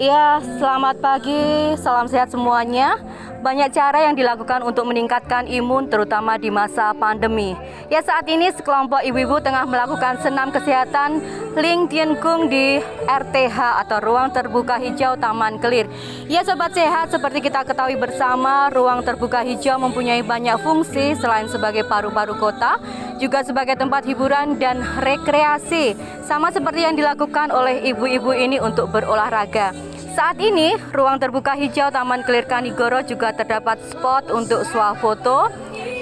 [0.00, 2.96] Ya, selamat pagi, salam sehat semuanya.
[3.44, 7.52] Banyak cara yang dilakukan untuk meningkatkan imun terutama di masa pandemi.
[7.92, 11.20] Ya saat ini sekelompok ibu-ibu tengah melakukan senam kesehatan
[11.52, 15.84] Ling Tien Kung di RTH atau Ruang Terbuka Hijau Taman Kelir.
[16.32, 21.84] Ya sobat sehat seperti kita ketahui bersama ruang terbuka hijau mempunyai banyak fungsi selain sebagai
[21.84, 22.80] paru-paru kota
[23.20, 25.92] juga sebagai tempat hiburan dan rekreasi.
[26.24, 29.89] Sama seperti yang dilakukan oleh ibu-ibu ini untuk berolahraga.
[30.10, 35.46] Saat ini, ruang terbuka hijau Taman Kelir Kanigoro juga terdapat spot untuk swafoto.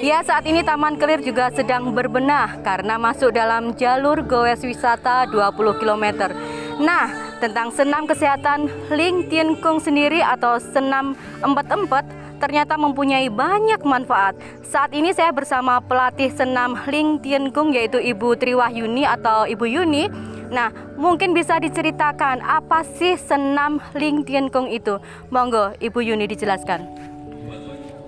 [0.00, 5.76] Ya, saat ini Taman Kelir juga sedang berbenah karena masuk dalam jalur goes wisata 20
[5.76, 6.32] km.
[6.80, 11.12] Nah, tentang senam kesehatan Ling Tien Kung sendiri atau senam
[11.44, 14.38] empat-empat ternyata mempunyai banyak manfaat.
[14.62, 20.08] Saat ini saya bersama pelatih senam Ling Tien Kung yaitu Ibu Triwahyuni atau Ibu Yuni
[20.48, 24.96] Nah, mungkin bisa diceritakan apa sih senam Ling Tien Kung itu?
[25.28, 26.88] Monggo, Ibu Yuni dijelaskan.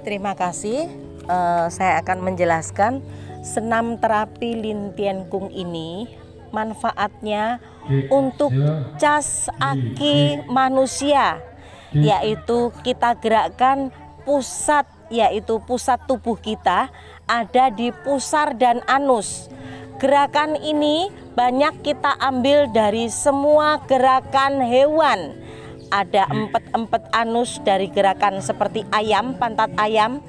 [0.00, 0.88] Terima kasih.
[1.30, 3.04] Uh, saya akan menjelaskan
[3.44, 6.08] senam terapi Lin Tien Kung ini
[6.50, 7.62] manfaatnya
[8.10, 8.50] untuk
[8.98, 11.38] cas aki manusia
[11.94, 13.94] yaitu kita gerakkan
[14.26, 16.90] pusat yaitu pusat tubuh kita
[17.26, 19.50] ada di pusar dan anus.
[20.00, 25.36] Gerakan ini banyak kita ambil dari semua gerakan hewan.
[25.92, 30.24] Ada empat-empat anus dari gerakan seperti ayam, pantat ayam.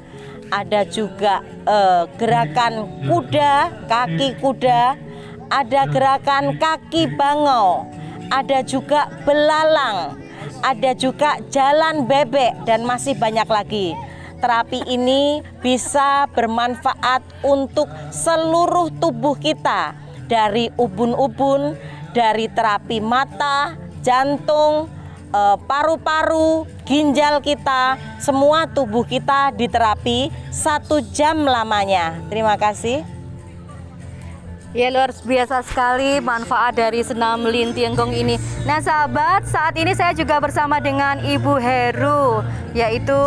[0.51, 4.99] Ada juga eh, gerakan kuda, kaki kuda.
[5.47, 7.87] Ada gerakan kaki bangau.
[8.27, 10.19] Ada juga belalang.
[10.67, 13.95] Ada juga jalan bebek dan masih banyak lagi
[14.41, 19.93] terapi ini bisa bermanfaat untuk seluruh tubuh kita
[20.25, 21.77] dari ubun-ubun,
[22.11, 24.89] dari terapi mata, jantung,
[25.29, 32.17] eh, paru-paru, ginjal kita, semua tubuh kita diterapi satu jam lamanya.
[32.27, 33.20] Terima kasih.
[34.71, 38.39] Ya luar biasa sekali manfaat dari senam lintiengkong ini.
[38.63, 42.39] Nah sahabat, saat ini saya juga bersama dengan Ibu Heru,
[42.71, 43.19] yaitu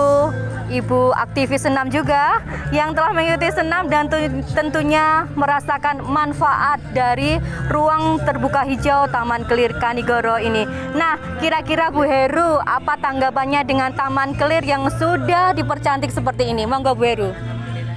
[0.72, 2.40] Ibu aktivis senam juga
[2.72, 4.08] yang telah mengikuti senam dan
[4.56, 7.36] tentunya merasakan manfaat dari
[7.68, 10.64] ruang terbuka hijau Taman Kelir Kanigoro ini.
[10.96, 16.64] Nah, kira-kira Bu Heru, apa tanggapannya dengan Taman Kelir yang sudah dipercantik seperti ini?
[16.64, 17.30] Monggo Bu Heru.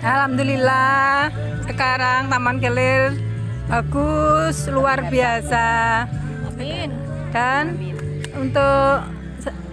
[0.03, 1.31] Alhamdulillah,
[1.63, 3.26] sekarang Taman Kelir
[3.67, 5.67] bagus, luar biasa.
[7.31, 7.75] Dan
[8.33, 8.95] untuk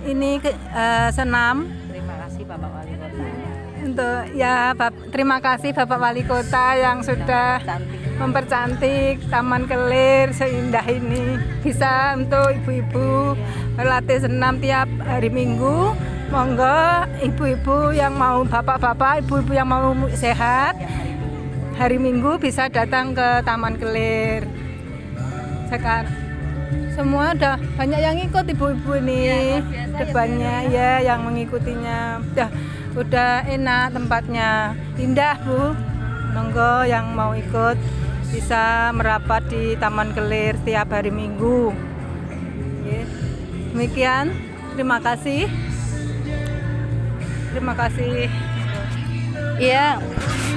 [0.05, 0.43] ini
[0.75, 1.71] uh, senam.
[3.84, 4.72] Untuk ya
[5.12, 7.60] terima kasih Bapak Wali Kota yang sudah
[8.16, 11.38] mempercantik Taman Kelir seindah ini.
[11.62, 13.38] Bisa untuk ibu-ibu
[13.78, 15.94] melatih senam tiap hari Minggu.
[16.33, 20.75] Monggo ibu-ibu yang mau bapak-bapak ibu-ibu yang mau sehat
[21.74, 24.46] hari Minggu bisa datang ke Taman Kelir.
[25.66, 26.10] Sekarang
[26.94, 29.18] semua udah banyak yang ikut ibu-ibu ini.
[29.26, 29.38] Ya,
[29.98, 30.90] depannya ya.
[31.02, 32.22] yang mengikutinya.
[32.22, 32.48] Udah
[32.94, 34.78] udah enak tempatnya.
[34.98, 35.74] Indah bu.
[36.34, 37.78] Monggo yang mau ikut
[38.34, 41.74] bisa merapat di Taman Kelir setiap hari Minggu.
[43.74, 44.30] Demikian.
[44.74, 45.50] Terima kasih.
[47.54, 48.26] Terima kasih.
[49.58, 49.98] Ya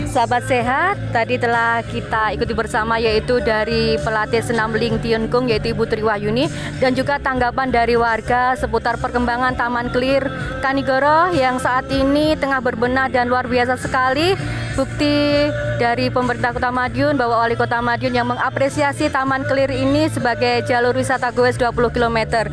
[0.08, 5.76] Sahabat sehat, tadi telah kita ikuti bersama yaitu dari pelatih senam Ling Tiun Kung yaitu
[5.76, 6.48] Ibu Triwahyuni
[6.80, 10.32] dan juga tanggapan dari warga seputar perkembangan Taman Clear
[10.64, 14.40] Kanigoro yang saat ini tengah berbenah dan luar biasa sekali
[14.80, 20.64] bukti dari pemerintah Kota Madiun bahwa Wali Kota Madiun yang mengapresiasi Taman Clear ini sebagai
[20.64, 22.48] jalur wisata goes 20 km.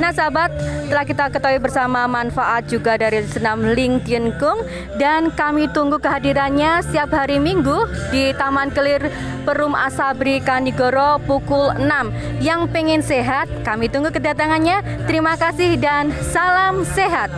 [0.00, 0.48] Nah sahabat,
[0.88, 4.64] telah kita ketahui bersama manfaat juga dari senam Ling Tien Kung
[4.96, 9.12] dan kami tunggu kehadirannya setiap hari Minggu di Taman Kelir
[9.44, 11.84] Perum Asabri Kanigoro pukul 6.
[12.40, 15.04] Yang pengen sehat, kami tunggu kedatangannya.
[15.04, 17.28] Terima kasih dan salam sehat.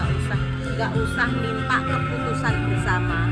[0.00, 0.40] Gak usah,
[0.96, 3.28] usah minta keputusan bersama